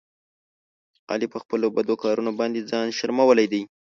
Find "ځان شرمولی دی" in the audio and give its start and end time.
2.71-3.61